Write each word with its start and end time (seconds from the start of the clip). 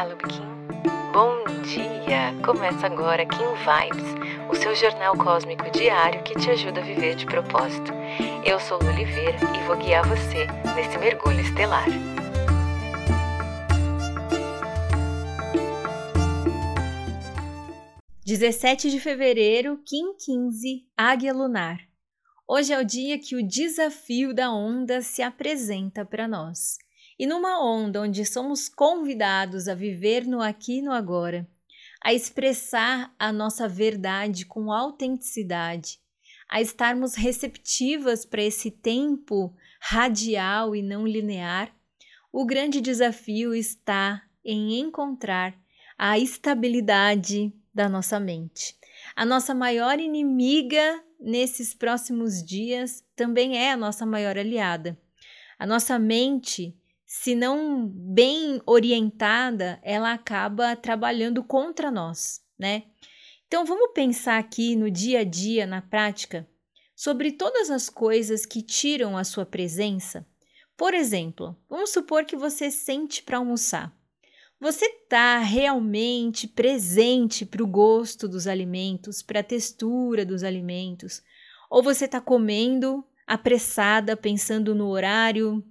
Olá, 0.00 0.08
Lubikin. 0.08 0.48
Bom 1.12 1.44
dia! 1.62 2.32
Começa 2.42 2.86
agora 2.86 3.26
Kim 3.26 3.36
Vibes, 3.36 4.48
o 4.48 4.54
seu 4.54 4.74
jornal 4.74 5.14
cósmico 5.14 5.70
diário 5.70 6.22
que 6.22 6.34
te 6.38 6.48
ajuda 6.48 6.80
a 6.80 6.82
viver 6.82 7.16
de 7.16 7.26
propósito. 7.26 7.92
Eu 8.42 8.58
sou 8.58 8.78
Lu 8.78 8.88
Oliveira 8.88 9.36
e 9.54 9.66
vou 9.66 9.76
guiar 9.76 10.08
você 10.08 10.46
nesse 10.74 10.96
mergulho 10.96 11.40
estelar. 11.40 11.84
Dezessete 18.24 18.90
de 18.90 18.98
fevereiro, 18.98 19.82
Kim 19.84 20.14
15, 20.16 20.86
Águia 20.96 21.34
Lunar. 21.34 21.78
Hoje 22.48 22.72
é 22.72 22.80
o 22.80 22.84
dia 22.86 23.18
que 23.18 23.36
o 23.36 23.46
desafio 23.46 24.32
da 24.32 24.50
onda 24.50 25.02
se 25.02 25.20
apresenta 25.20 26.06
para 26.06 26.26
nós. 26.26 26.78
E 27.20 27.26
numa 27.26 27.62
onda 27.62 28.00
onde 28.00 28.24
somos 28.24 28.66
convidados 28.66 29.68
a 29.68 29.74
viver 29.74 30.26
no 30.26 30.40
aqui 30.40 30.78
e 30.78 30.82
no 30.82 30.90
agora, 30.90 31.46
a 32.02 32.14
expressar 32.14 33.14
a 33.18 33.30
nossa 33.30 33.68
verdade 33.68 34.46
com 34.46 34.72
autenticidade, 34.72 36.00
a 36.48 36.62
estarmos 36.62 37.14
receptivas 37.14 38.24
para 38.24 38.42
esse 38.42 38.70
tempo 38.70 39.54
radial 39.78 40.74
e 40.74 40.80
não 40.80 41.06
linear, 41.06 41.70
o 42.32 42.46
grande 42.46 42.80
desafio 42.80 43.54
está 43.54 44.22
em 44.42 44.80
encontrar 44.80 45.54
a 45.98 46.18
estabilidade 46.18 47.52
da 47.74 47.86
nossa 47.86 48.18
mente. 48.18 48.74
A 49.14 49.26
nossa 49.26 49.54
maior 49.54 50.00
inimiga 50.00 51.04
nesses 51.20 51.74
próximos 51.74 52.42
dias 52.42 53.04
também 53.14 53.58
é 53.58 53.72
a 53.72 53.76
nossa 53.76 54.06
maior 54.06 54.38
aliada. 54.38 54.98
A 55.58 55.66
nossa 55.66 55.98
mente 55.98 56.79
se 57.12 57.34
não 57.34 57.88
bem 57.88 58.62
orientada, 58.64 59.80
ela 59.82 60.12
acaba 60.12 60.76
trabalhando 60.76 61.42
contra 61.42 61.90
nós, 61.90 62.40
né? 62.56 62.84
Então 63.48 63.66
vamos 63.66 63.90
pensar 63.92 64.38
aqui 64.38 64.76
no 64.76 64.88
dia 64.88 65.18
a 65.18 65.24
dia, 65.24 65.66
na 65.66 65.82
prática, 65.82 66.48
sobre 66.94 67.32
todas 67.32 67.68
as 67.68 67.90
coisas 67.90 68.46
que 68.46 68.62
tiram 68.62 69.18
a 69.18 69.24
sua 69.24 69.44
presença. 69.44 70.24
Por 70.76 70.94
exemplo, 70.94 71.58
vamos 71.68 71.90
supor 71.90 72.24
que 72.24 72.36
você 72.36 72.70
sente 72.70 73.24
para 73.24 73.38
almoçar. 73.38 73.92
Você 74.60 74.84
está 74.84 75.38
realmente 75.38 76.46
presente 76.46 77.44
para 77.44 77.64
o 77.64 77.66
gosto 77.66 78.28
dos 78.28 78.46
alimentos, 78.46 79.20
para 79.20 79.40
a 79.40 79.44
textura 79.44 80.24
dos 80.24 80.44
alimentos? 80.44 81.24
Ou 81.68 81.82
você 81.82 82.04
está 82.04 82.20
comendo 82.20 83.04
apressada, 83.26 84.16
pensando 84.16 84.76
no 84.76 84.86
horário, 84.86 85.64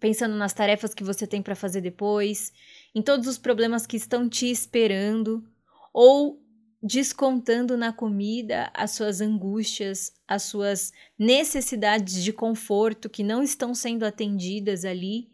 pensando 0.00 0.34
nas 0.36 0.52
tarefas 0.52 0.94
que 0.94 1.04
você 1.04 1.26
tem 1.26 1.42
para 1.42 1.54
fazer 1.54 1.80
depois, 1.80 2.52
em 2.94 3.02
todos 3.02 3.26
os 3.26 3.38
problemas 3.38 3.86
que 3.86 3.96
estão 3.96 4.28
te 4.28 4.50
esperando, 4.50 5.44
ou 5.92 6.42
descontando 6.80 7.76
na 7.76 7.92
comida 7.92 8.70
as 8.72 8.92
suas 8.92 9.20
angústias, 9.20 10.12
as 10.26 10.44
suas 10.44 10.92
necessidades 11.18 12.22
de 12.22 12.32
conforto 12.32 13.10
que 13.10 13.24
não 13.24 13.42
estão 13.42 13.74
sendo 13.74 14.04
atendidas 14.04 14.84
ali, 14.84 15.28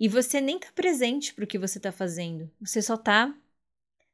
e 0.00 0.08
você 0.08 0.40
nem 0.40 0.56
está 0.56 0.72
presente 0.72 1.34
para 1.34 1.44
o 1.44 1.46
que 1.46 1.58
você 1.58 1.78
está 1.78 1.92
fazendo, 1.92 2.50
você 2.60 2.80
só 2.80 2.94
está 2.94 3.34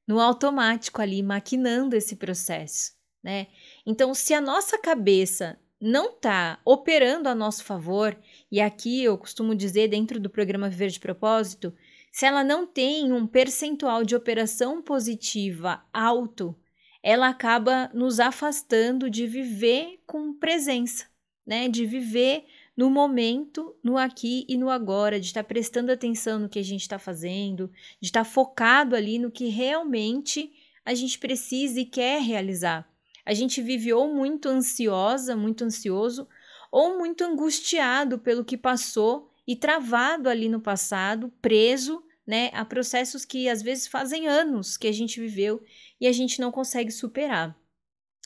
no 0.06 0.20
automático 0.20 1.00
ali, 1.00 1.22
maquinando 1.22 1.94
esse 1.94 2.16
processo, 2.16 2.92
né? 3.22 3.47
Então, 3.87 4.14
se 4.14 4.34
a 4.34 4.41
nossa 4.41 4.77
cabeça 4.78 5.59
não 5.83 6.11
está 6.11 6.61
operando 6.64 7.28
a 7.28 7.34
nosso 7.34 7.64
favor, 7.64 8.16
e 8.50 8.61
aqui 8.61 9.02
eu 9.02 9.19
costumo 9.19 9.55
dizer 9.55 9.88
dentro 9.88 10.20
do 10.20 10.30
programa 10.30 10.69
Viver 10.70 10.91
de 10.91 11.00
Propósito, 11.00 11.75
se 12.12 12.25
ela 12.25 12.44
não 12.44 12.66
tem 12.66 13.12
um 13.12 13.27
percentual 13.27 14.05
de 14.05 14.14
operação 14.14 14.80
positiva 14.80 15.83
alto, 15.92 16.55
ela 17.03 17.28
acaba 17.28 17.91
nos 17.92 18.21
afastando 18.21 19.10
de 19.10 19.26
viver 19.26 20.00
com 20.06 20.32
presença, 20.32 21.06
né? 21.44 21.69
De 21.69 21.84
viver 21.84 22.44
no 22.76 22.88
momento, 22.88 23.75
no 23.82 23.98
aqui 23.98 24.47
e 24.48 24.56
no 24.56 24.71
agora, 24.71 25.19
de 25.19 25.26
estar 25.26 25.42
prestando 25.42 25.91
atenção 25.91 26.38
no 26.38 26.48
que 26.48 26.59
a 26.59 26.65
gente 26.65 26.82
está 26.82 26.98
fazendo, 26.98 27.71
de 28.00 28.09
estar 28.09 28.25
focado 28.25 28.94
ali 28.94 29.19
no 29.19 29.31
que 29.31 29.48
realmente 29.48 30.53
a 30.84 30.94
gente 30.94 31.19
precisa 31.19 31.81
e 31.81 31.84
quer 31.84 32.22
realizar. 32.22 32.88
A 33.25 33.34
gente 33.34 33.62
vive 33.62 33.93
ou 33.93 34.12
muito 34.15 34.49
ansiosa, 34.49 35.37
muito 35.37 35.65
ansioso, 35.65 36.28
ou 36.71 36.99
muito 36.99 37.22
angustiado 37.22 38.19
pelo 38.19 38.44
que 38.44 38.56
passou 38.56 39.31
e 39.47 39.55
travado 39.55 40.28
ali 40.28 40.49
no 40.49 40.60
passado, 40.60 41.33
preso, 41.41 42.03
né, 42.27 42.50
a 42.53 42.65
processos 42.65 43.25
que 43.25 43.49
às 43.49 43.62
vezes 43.62 43.87
fazem 43.87 44.28
anos 44.28 44.77
que 44.77 44.87
a 44.87 44.93
gente 44.93 45.21
viveu 45.21 45.62
e 46.00 46.06
a 46.06 46.12
gente 46.12 46.41
não 46.41 46.53
consegue 46.53 46.91
superar. 46.91 47.56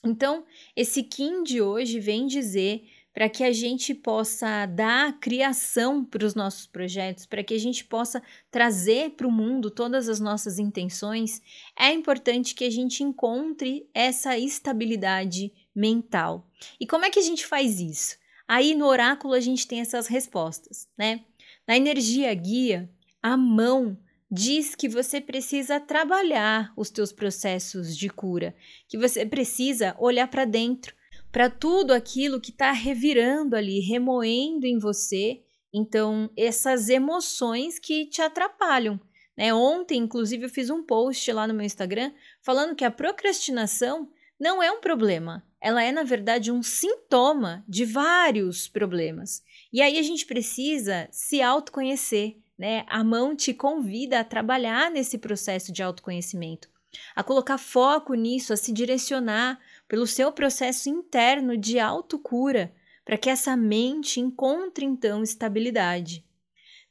Então, 0.05 0.45
esse 0.77 1.03
Kim 1.03 1.43
de 1.43 1.61
hoje 1.61 1.99
vem 1.99 2.27
dizer 2.27 2.89
para 3.17 3.31
que 3.31 3.43
a 3.43 3.51
gente 3.51 3.95
possa 3.95 4.67
dar 4.67 5.19
criação 5.19 6.05
para 6.05 6.27
os 6.27 6.35
nossos 6.35 6.67
projetos, 6.67 7.25
para 7.25 7.43
que 7.43 7.55
a 7.55 7.59
gente 7.59 7.83
possa 7.83 8.23
trazer 8.51 9.13
para 9.13 9.27
o 9.27 9.33
mundo 9.33 9.71
todas 9.71 10.07
as 10.07 10.21
nossas 10.21 10.59
intenções, 10.59 11.41
é 11.75 11.91
importante 11.91 12.55
que 12.55 12.63
a 12.63 12.69
gente 12.69 13.03
encontre 13.03 13.89
essa 13.95 14.37
estabilidade 14.37 15.51
mental. 15.75 16.47
E 16.79 16.87
como 16.87 17.07
é 17.07 17.11
que 17.11 17.19
a 17.19 17.23
gente 17.23 17.47
faz 17.47 17.81
isso? 17.81 18.19
Aí 18.47 18.75
no 18.75 18.85
oráculo 18.85 19.33
a 19.33 19.41
gente 19.41 19.67
tem 19.67 19.81
essas 19.81 20.09
respostas, 20.09 20.87
né? 20.95 21.25
Na 21.67 21.75
energia 21.75 22.35
guia, 22.35 22.87
a 23.23 23.35
mão 23.35 23.97
diz 24.31 24.75
que 24.75 24.91
você 24.91 25.23
precisa 25.23 25.81
trabalhar 25.81 26.71
os 26.77 26.91
teus 26.91 27.13
processos 27.13 27.97
de 27.97 28.11
cura, 28.11 28.55
que 28.87 28.99
você 28.99 29.25
precisa 29.25 29.97
olhar 29.99 30.29
para 30.29 30.45
dentro, 30.45 30.95
para 31.31 31.51
tudo 31.51 31.93
aquilo 31.93 32.41
que 32.41 32.51
está 32.51 32.73
revirando 32.73 33.57
ali, 33.57 33.81
remoendo 33.81 34.67
em 34.67 34.79
você. 34.79 35.43
Então, 35.73 36.31
essas 36.37 36.89
emoções 36.89 37.79
que 37.79 38.07
te 38.07 38.23
atrapalham. 38.23 39.01
Né? 39.37 39.53
Ontem, 39.53 39.99
inclusive, 39.99 40.45
eu 40.45 40.49
fiz 40.49 40.71
um 40.71 40.83
post 40.83 41.31
lá 41.33 41.47
no 41.47 41.55
meu 41.55 41.67
Instagram 41.67 42.13
falando 42.43 42.75
que 42.75 42.85
a 42.85 42.91
procrastinação 42.91 44.09
não 44.39 44.63
é 44.63 44.71
um 44.71 44.81
problema, 44.81 45.43
ela 45.61 45.83
é, 45.83 45.91
na 45.91 46.05
verdade, 46.05 46.53
um 46.53 46.63
sintoma 46.63 47.65
de 47.67 47.85
vários 47.85 48.69
problemas. 48.69 49.43
E 49.73 49.81
aí 49.81 49.99
a 49.99 50.03
gente 50.03 50.27
precisa 50.27 51.09
se 51.11 51.43
autoconhecer, 51.43 52.37
né? 52.59 52.85
A 52.89 53.03
mão 53.03 53.35
te 53.35 53.53
convida 53.53 54.21
a 54.21 54.25
trabalhar 54.25 54.91
nesse 54.91 55.19
processo 55.19 55.73
de 55.73 55.83
autoconhecimento, 55.83 56.69
a 57.15 57.23
colocar 57.23 57.59
foco 57.59 58.15
nisso, 58.15 58.53
a 58.53 58.57
se 58.57 58.73
direcionar 58.73 59.59
pelo 59.89 60.07
seu 60.07 60.33
processo 60.33 60.89
interno 60.89 61.57
de 61.57 61.79
autocura, 61.79 62.75
para 63.05 63.17
que 63.17 63.31
essa 63.31 63.57
mente 63.57 64.21
encontre 64.21 64.85
então 64.85 65.23
estabilidade. 65.23 66.25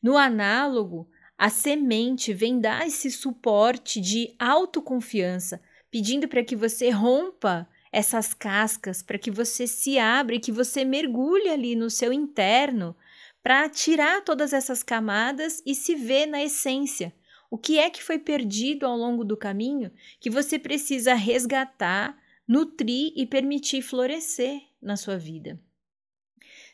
No 0.02 0.18
análogo, 0.18 1.10
a 1.38 1.50
semente 1.50 2.34
vem 2.34 2.60
dar 2.60 2.88
esse 2.88 3.12
suporte 3.12 4.00
de 4.00 4.34
autoconfiança, 4.40 5.62
pedindo 5.92 6.28
para 6.28 6.44
que 6.44 6.56
você 6.56 6.90
rompa 6.90 7.68
essas 7.92 8.34
cascas, 8.34 9.02
para 9.02 9.18
que 9.18 9.32
você 9.32 9.68
se 9.68 9.98
abra 9.98 10.36
e 10.36 10.40
que 10.40 10.52
você 10.52 10.84
mergulhe 10.84 11.50
ali 11.50 11.76
no 11.76 11.90
seu 11.90 12.12
interno 12.12 12.96
para 13.42 13.70
tirar 13.70 14.22
todas 14.24 14.54
essas 14.54 14.82
camadas 14.82 15.62
e 15.66 15.76
se 15.76 15.96
ver 15.96 16.26
na 16.26 16.44
essência. 16.44 17.14
O 17.50 17.58
que 17.58 17.78
é 17.78 17.90
que 17.90 18.04
foi 18.04 18.20
perdido 18.20 18.86
ao 18.86 18.98
longo 18.98 19.24
do 19.24 19.38
caminho 19.38 19.92
que 20.20 20.30
você 20.30 20.58
precisa 20.60 21.14
resgatar 21.14 22.18
nutrir 22.48 23.12
e 23.16 23.26
permitir 23.26 23.82
florescer 23.82 24.62
na 24.82 24.96
sua 24.96 25.18
vida. 25.18 25.60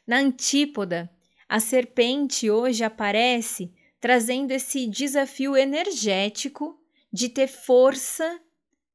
Na 0.05 0.17
antípoda, 0.17 1.09
a 1.47 1.59
serpente 1.59 2.49
hoje 2.49 2.83
aparece 2.83 3.73
trazendo 3.99 4.51
esse 4.51 4.87
desafio 4.87 5.55
energético 5.55 6.79
de 7.11 7.29
ter 7.29 7.47
força 7.47 8.39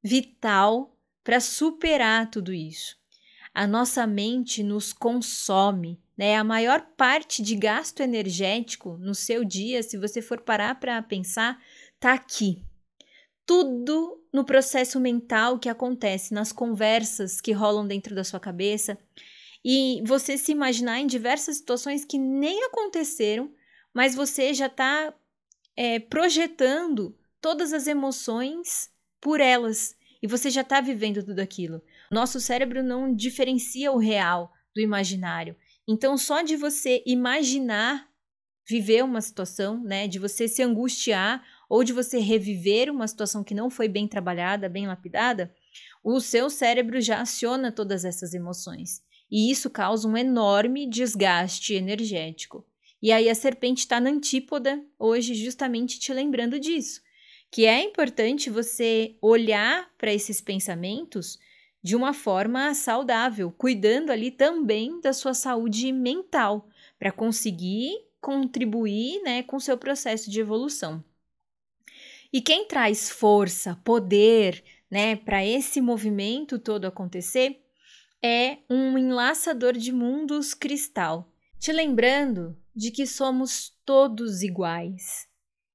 vital 0.02 0.96
para 1.22 1.40
superar 1.40 2.30
tudo 2.30 2.52
isso. 2.52 2.96
A 3.56 3.66
nossa 3.66 4.06
mente 4.06 4.62
nos 4.62 4.92
consome, 4.92 5.98
né? 6.14 6.36
A 6.36 6.44
maior 6.44 6.82
parte 6.94 7.42
de 7.42 7.56
gasto 7.56 8.00
energético 8.00 8.98
no 8.98 9.14
seu 9.14 9.46
dia, 9.46 9.82
se 9.82 9.96
você 9.96 10.20
for 10.20 10.42
parar 10.42 10.78
para 10.78 11.02
pensar, 11.02 11.58
tá 11.98 12.12
aqui. 12.12 12.62
Tudo 13.46 14.22
no 14.30 14.44
processo 14.44 15.00
mental 15.00 15.58
que 15.58 15.70
acontece, 15.70 16.34
nas 16.34 16.52
conversas 16.52 17.40
que 17.40 17.52
rolam 17.52 17.86
dentro 17.86 18.14
da 18.14 18.24
sua 18.24 18.38
cabeça, 18.38 18.98
e 19.64 20.02
você 20.04 20.36
se 20.36 20.52
imaginar 20.52 21.00
em 21.00 21.06
diversas 21.06 21.56
situações 21.56 22.04
que 22.04 22.18
nem 22.18 22.62
aconteceram, 22.64 23.50
mas 23.94 24.14
você 24.14 24.52
já 24.52 24.66
está 24.66 25.14
é, 25.74 25.98
projetando 25.98 27.16
todas 27.40 27.72
as 27.72 27.86
emoções 27.86 28.90
por 29.18 29.40
elas 29.40 29.96
e 30.22 30.26
você 30.26 30.50
já 30.50 30.60
está 30.60 30.78
vivendo 30.82 31.24
tudo 31.24 31.40
aquilo. 31.40 31.80
Nosso 32.10 32.40
cérebro 32.40 32.82
não 32.82 33.14
diferencia 33.14 33.92
o 33.92 33.98
real 33.98 34.52
do 34.74 34.80
imaginário. 34.80 35.56
Então, 35.88 36.16
só 36.18 36.42
de 36.42 36.56
você 36.56 37.02
imaginar 37.06 38.08
viver 38.68 39.04
uma 39.04 39.20
situação, 39.20 39.82
né, 39.82 40.08
de 40.08 40.18
você 40.18 40.48
se 40.48 40.62
angustiar 40.62 41.44
ou 41.68 41.84
de 41.84 41.92
você 41.92 42.18
reviver 42.18 42.90
uma 42.90 43.06
situação 43.06 43.44
que 43.44 43.54
não 43.54 43.70
foi 43.70 43.88
bem 43.88 44.08
trabalhada, 44.08 44.68
bem 44.68 44.86
lapidada, 44.86 45.54
o 46.02 46.20
seu 46.20 46.50
cérebro 46.50 47.00
já 47.00 47.20
aciona 47.20 47.70
todas 47.70 48.04
essas 48.04 48.34
emoções. 48.34 49.02
E 49.30 49.50
isso 49.50 49.70
causa 49.70 50.06
um 50.06 50.16
enorme 50.16 50.88
desgaste 50.88 51.74
energético. 51.74 52.64
E 53.02 53.12
aí 53.12 53.28
a 53.28 53.34
serpente 53.34 53.80
está 53.80 54.00
na 54.00 54.10
antípoda 54.10 54.82
hoje, 54.98 55.34
justamente 55.34 55.98
te 55.98 56.12
lembrando 56.12 56.58
disso. 56.58 57.00
Que 57.50 57.66
é 57.66 57.82
importante 57.82 58.50
você 58.50 59.16
olhar 59.20 59.88
para 59.96 60.12
esses 60.12 60.40
pensamentos 60.40 61.38
de 61.86 61.94
uma 61.94 62.12
forma 62.12 62.74
saudável, 62.74 63.54
cuidando 63.56 64.10
ali 64.10 64.32
também 64.32 65.00
da 65.00 65.12
sua 65.12 65.32
saúde 65.32 65.92
mental, 65.92 66.68
para 66.98 67.12
conseguir 67.12 67.92
contribuir 68.20 69.22
né, 69.22 69.44
com 69.44 69.54
o 69.54 69.60
seu 69.60 69.78
processo 69.78 70.28
de 70.28 70.40
evolução. 70.40 71.04
E 72.32 72.40
quem 72.40 72.66
traz 72.66 73.08
força, 73.08 73.80
poder 73.84 74.64
né, 74.90 75.14
para 75.14 75.46
esse 75.46 75.80
movimento 75.80 76.58
todo 76.58 76.86
acontecer 76.86 77.62
é 78.20 78.58
um 78.68 78.98
enlaçador 78.98 79.74
de 79.74 79.92
mundos 79.92 80.54
cristal, 80.54 81.32
te 81.56 81.70
lembrando 81.70 82.58
de 82.74 82.90
que 82.90 83.06
somos 83.06 83.72
todos 83.84 84.42
iguais 84.42 85.28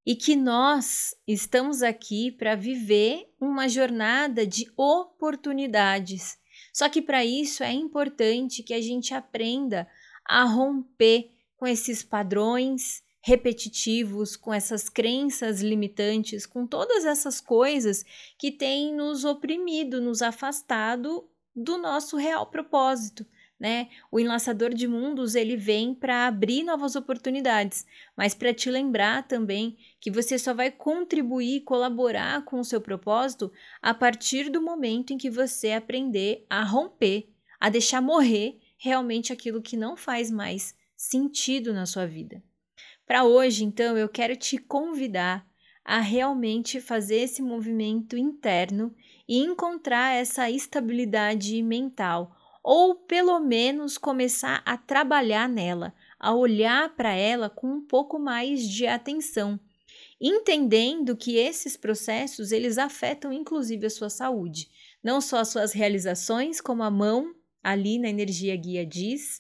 e 0.06 0.16
que 0.16 0.36
nós 0.36 1.16
estamos 1.28 1.84
aqui 1.84 2.32
para 2.32 2.56
viver 2.56 3.32
uma 3.40 3.68
jornada 3.68 4.46
de 4.46 4.72
oportunidades. 4.76 6.38
Só 6.74 6.90
que 6.90 7.02
para 7.02 7.24
isso 7.24 7.64
é 7.64 7.72
importante 7.72 8.64
que 8.64 8.74
a 8.74 8.82
gente 8.82 9.14
aprenda 9.14 9.88
a 10.26 10.44
romper 10.44 11.32
com 11.58 11.68
esses 11.68 12.02
padrões 12.02 13.04
repetitivos, 13.24 14.36
com 14.36 14.52
essas 14.52 14.90
crenças 14.90 15.62
limitantes, 15.62 16.46
com 16.46 16.66
todas 16.66 17.06
essas 17.06 17.40
coisas 17.40 18.04
que 18.38 18.52
têm 18.52 18.96
nos 18.96 19.24
oprimido, 19.24 20.02
nos 20.02 20.24
afastado 20.24 21.30
do 21.56 21.78
nosso 21.78 22.18
real 22.18 22.48
propósito 22.48 23.26
né? 23.62 23.90
O 24.12 24.20
enlaçador 24.20 24.74
de 24.74 24.88
mundos 24.88 25.36
ele 25.36 25.56
vem 25.56 25.94
para 25.94 26.26
abrir 26.26 26.64
novas 26.64 26.96
oportunidades, 26.96 27.86
mas 28.18 28.34
para 28.34 28.52
te 28.52 28.72
lembrar 28.72 29.28
também 29.28 29.78
que 30.00 30.10
você 30.10 30.40
só 30.40 30.52
vai 30.52 30.72
contribuir, 30.72 31.62
colaborar 31.62 32.44
com 32.44 32.60
o 32.60 32.66
seu 32.66 32.82
propósito 32.82 33.52
a 33.80 33.94
partir 33.94 34.50
do 34.50 34.60
momento 34.60 35.14
em 35.14 35.18
que 35.18 35.30
você 35.30 35.74
aprender 35.74 36.44
a 36.50 36.64
romper, 36.64 37.30
a 37.60 37.70
deixar 37.70 38.02
morrer 38.02 38.58
realmente 38.80 39.32
aquilo 39.32 39.62
que 39.62 39.78
não 39.78 39.96
faz 39.96 40.32
mais 40.32 40.76
sentido 40.98 41.72
na 41.72 41.86
sua 41.86 42.08
vida. 42.08 42.42
Para 43.06 43.26
hoje, 43.26 43.64
então, 43.64 43.96
eu 43.96 44.10
quero 44.10 44.36
te 44.36 44.58
convidar 44.58 45.46
a 45.86 46.00
realmente 46.00 46.82
fazer 46.82 47.18
esse 47.18 47.44
movimento 47.44 48.18
interno 48.18 48.92
e 49.28 49.38
encontrar 49.38 50.16
essa 50.16 50.50
estabilidade 50.50 51.62
mental 51.62 52.36
ou 52.64 52.96
pelo 52.96 53.40
menos 53.40 53.98
começar 53.98 54.62
a 54.66 54.78
trabalhar 54.78 55.50
nela, 55.50 55.94
a 56.20 56.34
olhar 56.34 56.96
para 56.96 57.14
ela 57.14 57.50
com 57.50 57.68
um 57.68 57.82
pouco 57.82 58.20
mais 58.20 58.68
de 58.68 58.86
atenção, 58.86 59.60
entendendo 60.20 61.18
que 61.18 61.38
esses 61.38 61.76
processos 61.76 62.52
eles 62.52 62.78
afetam 62.78 63.34
inclusive 63.34 63.88
a 63.88 63.90
sua 63.90 64.10
saúde, 64.10 64.70
não 65.04 65.20
só 65.20 65.40
as 65.40 65.50
suas 65.50 65.74
realizações, 65.74 66.62
como 66.62 66.84
a 66.84 66.92
mão 66.92 67.34
ali 67.64 67.98
na 67.98 68.10
energia 68.10 68.56
guia 68.56 68.86
diz, 68.86 69.40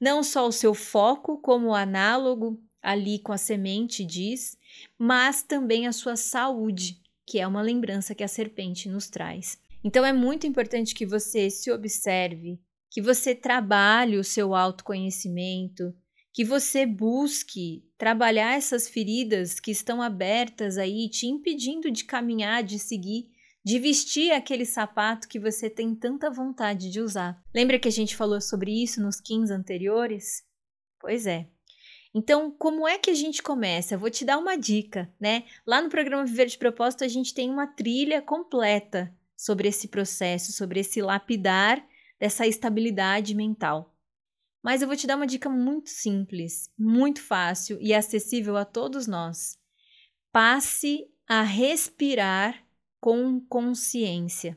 não 0.00 0.22
só 0.22 0.46
o 0.46 0.52
seu 0.52 0.74
foco, 0.74 1.38
como 1.38 1.68
o 1.68 1.74
análogo 1.74 2.60
ali 2.82 3.18
com 3.18 3.32
a 3.32 3.38
semente 3.38 4.04
diz, 4.04 4.58
mas 4.98 5.42
também 5.42 5.86
a 5.86 5.92
sua 5.92 6.16
saúde, 6.16 7.00
que 7.24 7.38
é 7.38 7.46
uma 7.46 7.62
lembrança 7.62 8.14
que 8.14 8.24
a 8.24 8.28
serpente 8.28 8.88
nos 8.88 9.08
traz. 9.08 9.58
Então 9.84 10.04
é 10.04 10.12
muito 10.12 10.46
importante 10.46 10.94
que 10.94 11.04
você 11.04 11.50
se 11.50 11.70
observe, 11.70 12.60
que 12.90 13.02
você 13.02 13.34
trabalhe 13.34 14.16
o 14.16 14.24
seu 14.24 14.54
autoconhecimento, 14.54 15.94
que 16.32 16.44
você 16.44 16.86
busque 16.86 17.84
trabalhar 17.98 18.56
essas 18.56 18.88
feridas 18.88 19.58
que 19.60 19.70
estão 19.70 20.00
abertas 20.00 20.78
aí, 20.78 21.08
te 21.08 21.26
impedindo 21.26 21.90
de 21.90 22.04
caminhar, 22.04 22.62
de 22.62 22.78
seguir, 22.78 23.30
de 23.64 23.78
vestir 23.78 24.32
aquele 24.32 24.64
sapato 24.64 25.28
que 25.28 25.38
você 25.38 25.68
tem 25.68 25.94
tanta 25.94 26.30
vontade 26.30 26.90
de 26.90 27.00
usar. 27.00 27.40
Lembra 27.54 27.78
que 27.78 27.88
a 27.88 27.92
gente 27.92 28.16
falou 28.16 28.40
sobre 28.40 28.82
isso 28.82 29.00
nos 29.00 29.20
15 29.20 29.52
anteriores? 29.52 30.42
Pois 31.00 31.26
é. 31.26 31.48
Então, 32.14 32.50
como 32.50 32.86
é 32.86 32.98
que 32.98 33.10
a 33.10 33.14
gente 33.14 33.42
começa? 33.42 33.94
Eu 33.94 33.98
vou 33.98 34.10
te 34.10 34.24
dar 34.24 34.38
uma 34.38 34.56
dica, 34.56 35.12
né? 35.20 35.44
Lá 35.66 35.80
no 35.80 35.88
programa 35.88 36.26
Viver 36.26 36.46
de 36.46 36.58
Propósito, 36.58 37.04
a 37.04 37.08
gente 37.08 37.32
tem 37.32 37.50
uma 37.50 37.66
trilha 37.66 38.20
completa 38.20 39.14
sobre 39.42 39.66
esse 39.66 39.88
processo, 39.88 40.52
sobre 40.52 40.78
esse 40.78 41.02
lapidar 41.02 41.84
dessa 42.16 42.46
estabilidade 42.46 43.34
mental. 43.34 43.92
Mas 44.62 44.80
eu 44.80 44.86
vou 44.86 44.96
te 44.96 45.04
dar 45.04 45.16
uma 45.16 45.26
dica 45.26 45.50
muito 45.50 45.90
simples, 45.90 46.70
muito 46.78 47.20
fácil 47.20 47.76
e 47.80 47.92
acessível 47.92 48.56
a 48.56 48.64
todos 48.64 49.08
nós. 49.08 49.58
Passe 50.30 51.08
a 51.26 51.42
respirar 51.42 52.64
com 53.00 53.40
consciência. 53.40 54.56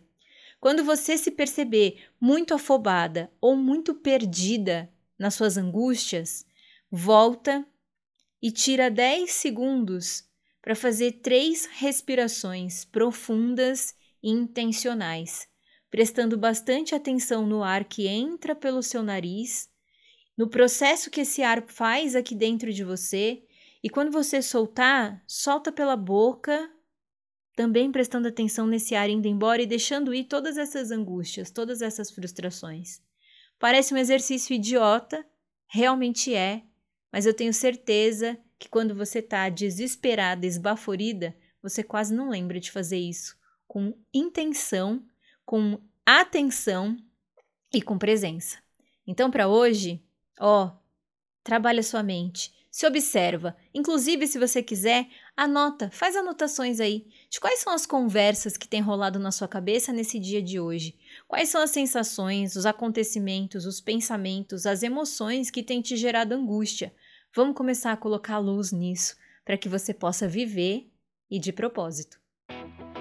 Quando 0.60 0.84
você 0.84 1.18
se 1.18 1.32
perceber 1.32 2.04
muito 2.22 2.54
afobada 2.54 3.32
ou 3.42 3.56
muito 3.56 3.96
perdida 3.96 4.94
nas 5.18 5.34
suas 5.34 5.58
angústias, 5.58 6.46
volta 6.92 7.66
e 8.40 8.52
tira 8.52 8.92
10 8.92 9.32
segundos 9.32 10.30
para 10.62 10.76
fazer 10.76 11.14
três 11.24 11.66
respirações 11.66 12.86
profundas 12.86 13.96
intencionais, 14.26 15.48
prestando 15.92 16.36
bastante 16.36 16.96
atenção 16.96 17.46
no 17.46 17.64
ar 17.64 17.86
que 17.86 18.08
entra 18.08 18.56
pelo 18.56 18.82
seu 18.82 19.04
nariz, 19.04 19.70
no 20.36 20.50
processo 20.50 21.12
que 21.12 21.22
esse 21.22 21.44
ar 21.44 21.64
faz 21.68 22.16
aqui 22.16 22.34
dentro 22.34 22.74
de 22.74 22.84
você, 22.84 23.44
e 23.84 23.90
quando 23.90 24.12
você 24.12 24.42
soltar, 24.42 25.24
solta 25.28 25.72
pela 25.72 25.96
boca, 25.96 26.72
também 27.56 27.92
prestando 27.92 28.28
atenção 28.28 28.66
nesse 28.66 28.96
ar 28.96 29.10
indo 29.10 29.28
embora 29.28 29.62
e 29.62 29.68
deixando 29.68 30.14
ir 30.14 30.24
todas 30.24 30.58
essas 30.58 30.90
angústias, 30.90 31.52
todas 31.52 31.84
essas 31.84 32.10
frustrações. 32.10 33.00
Parece 33.60 33.94
um 33.94 33.98
exercício 33.98 34.56
idiota, 34.56 35.24
realmente 35.68 36.34
é, 36.34 36.64
mas 37.14 37.28
eu 37.28 37.34
tenho 37.34 37.54
certeza 37.54 38.38
que 38.58 38.68
quando 38.68 38.96
você 38.96 39.20
está 39.20 39.48
desesperada, 39.50 40.48
esbaforida, 40.48 41.38
você 41.62 41.84
quase 41.84 42.14
não 42.14 42.30
lembra 42.30 42.60
de 42.60 42.72
fazer 42.72 42.98
isso 42.98 43.38
com 43.68 43.94
intenção, 44.14 45.04
com 45.46 45.80
atenção 46.06 46.98
e 47.74 47.82
com 47.82 47.98
presença. 47.98 48.58
Então, 49.08 49.30
para 49.30 49.48
hoje, 49.48 50.04
ó, 50.40 50.72
trabalha 51.44 51.84
sua 51.84 52.02
mente, 52.02 52.54
se 52.72 52.86
observa. 52.86 53.56
Inclusive, 53.74 54.28
se 54.28 54.38
você 54.38 54.62
quiser, 54.62 55.08
anota, 55.38 55.90
faz 55.92 56.16
anotações 56.16 56.80
aí 56.80 57.08
de 57.30 57.40
quais 57.40 57.60
são 57.60 57.72
as 57.72 57.86
conversas 57.86 58.58
que 58.58 58.68
têm 58.68 58.82
rolado 58.82 59.20
na 59.20 59.32
sua 59.32 59.48
cabeça 59.48 59.94
nesse 59.94 60.20
dia 60.20 60.42
de 60.42 60.60
hoje. 60.60 60.98
Quais 61.28 61.50
são 61.50 61.62
as 61.62 61.70
sensações, 61.70 62.56
os 62.56 62.66
acontecimentos, 62.66 63.66
os 63.66 63.80
pensamentos, 63.80 64.66
as 64.66 64.84
emoções 64.84 65.50
que 65.50 65.64
têm 65.64 65.82
te 65.82 65.96
gerado 65.96 66.34
angústia. 66.34 66.94
Vamos 67.34 67.56
começar 67.56 67.92
a 67.92 67.98
colocar 67.98 68.40
luz 68.40 68.72
nisso 68.72 69.16
para 69.46 69.58
que 69.58 69.70
você 69.70 69.94
possa 69.94 70.28
viver 70.28 70.92
e 71.30 71.40
de 71.40 71.54
propósito. 71.54 72.25